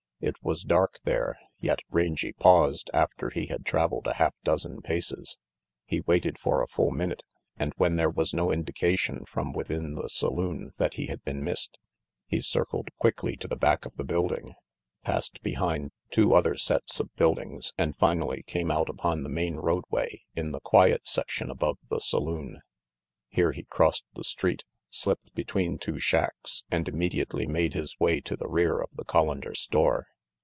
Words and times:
It 0.23 0.35
was 0.43 0.61
dark 0.61 0.99
there, 1.03 1.39
yet 1.61 1.79
Rangy 1.89 2.31
paused 2.31 2.91
after 2.93 3.31
he 3.31 3.47
had 3.47 3.65
traveled 3.65 4.05
a 4.05 4.13
half 4.13 4.35
dozen 4.43 4.83
paces. 4.83 5.39
He 5.83 6.01
waited 6.01 6.37
RANGY 6.37 6.37
PETE 6.37 6.45
199 6.45 6.59
for 6.59 6.61
a 6.61 6.73
full 6.75 6.91
minute, 6.91 7.23
and 7.57 7.73
when 7.77 7.95
there 7.95 8.11
was 8.11 8.31
no 8.35 8.51
indication 8.51 9.25
from 9.25 9.51
within 9.51 9.95
the 9.95 10.07
saloon 10.09 10.73
that 10.77 10.93
he 10.93 11.07
had 11.07 11.23
been 11.23 11.43
missed, 11.43 11.79
he 12.27 12.39
circled 12.39 12.89
quickly 12.99 13.35
to 13.37 13.47
the 13.47 13.55
back 13.55 13.83
of 13.87 13.95
the 13.95 14.03
building, 14.03 14.53
passed 15.03 15.41
behind 15.41 15.89
two 16.11 16.35
other 16.35 16.55
sets 16.55 16.99
of 16.99 17.11
buildings 17.15 17.73
and 17.79 17.97
finally 17.97 18.43
came 18.43 18.69
out 18.69 18.89
upon 18.89 19.23
the 19.23 19.27
main 19.29 19.55
roadway 19.55 20.21
in 20.35 20.51
the 20.51 20.59
quiet 20.59 21.07
section 21.07 21.49
above 21.49 21.79
the 21.89 21.97
saloon. 21.99 22.61
Here 23.29 23.53
he 23.53 23.63
crossed 23.63 24.05
the 24.13 24.23
street, 24.23 24.65
slipped 24.93 25.33
between 25.33 25.77
two 25.79 25.97
shacks 25.99 26.63
and 26.69 26.87
immediately 26.87 27.47
made 27.47 27.73
his 27.73 27.97
way 27.97 28.19
to 28.19 28.35
the 28.35 28.49
rear 28.49 28.79
of 28.81 28.91
the 28.97 29.05
Collander 29.05 29.55
store. 29.55 30.05